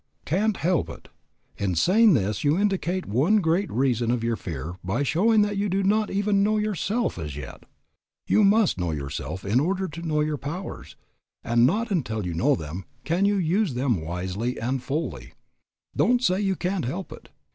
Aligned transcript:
Can't 0.25 0.57
help 0.57 0.89
it! 0.89 1.09
In 1.57 1.75
saying 1.75 2.15
this 2.15 2.43
you 2.43 2.57
indicate 2.57 3.05
one 3.05 3.37
great 3.39 3.69
reason 3.71 4.09
of 4.09 4.23
your 4.23 4.35
fear 4.35 4.79
by 4.83 5.03
showing 5.03 5.43
that 5.43 5.57
you 5.57 5.69
do 5.69 5.83
not 5.83 6.09
even 6.09 6.41
know 6.41 6.57
yourself 6.57 7.19
as 7.19 7.35
yet. 7.37 7.65
You 8.25 8.43
must 8.43 8.79
know 8.79 8.89
yourself 8.89 9.45
in 9.45 9.59
order 9.59 9.87
to 9.87 10.01
know 10.01 10.21
your 10.21 10.39
powers, 10.39 10.95
and 11.43 11.67
not 11.67 11.91
until 11.91 12.25
you 12.25 12.33
know 12.33 12.55
them 12.55 12.85
can 13.03 13.25
you 13.25 13.35
use 13.35 13.75
them 13.75 14.01
wisely 14.01 14.59
and 14.59 14.81
fully. 14.81 15.33
Don't 15.95 16.23
say 16.23 16.41
you 16.41 16.55
can't 16.55 16.85
help 16.85 17.11
it. 17.11 17.29